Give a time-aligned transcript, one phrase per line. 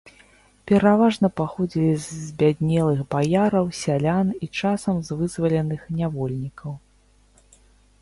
[0.69, 6.71] Пераважна паходзілі з збяднелых баяраў, сялян і часам з вызваленых нявольнікаў.